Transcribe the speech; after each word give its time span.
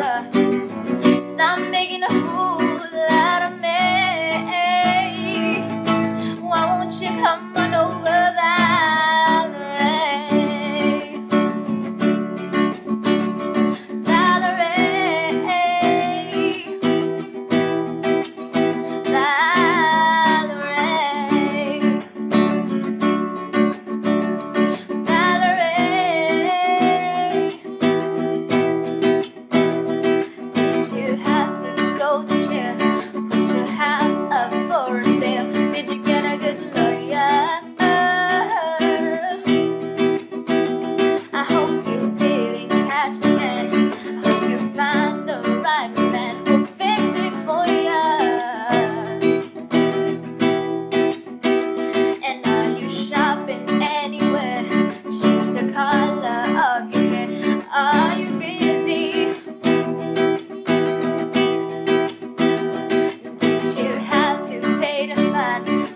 umbrella. 0.00 0.49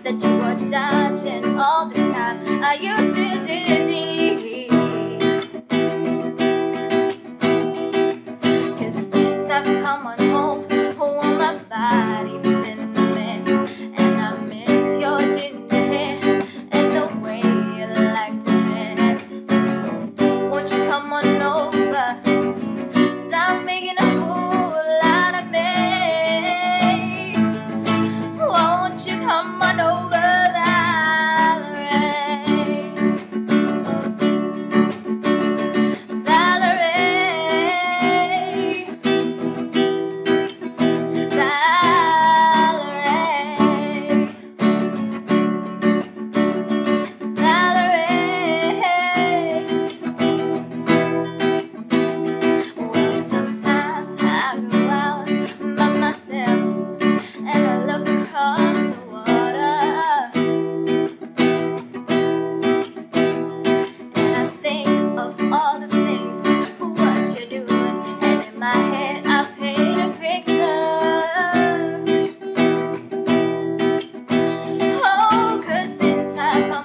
that 0.05 0.23
you 0.23 0.35
were 0.35 0.69
dodging 0.69 1.57
all 1.57 1.89
time. 2.13 2.63
I 2.63 2.75
used 2.75 3.15
to 3.15 3.27
dizzy. 3.43 4.67
Cause 8.77 9.11
since 9.11 9.49
I've 9.49 9.65
come 9.83 10.07
on 10.07 10.17
home. 10.19 10.44
I 76.55 76.69
come 76.69 76.84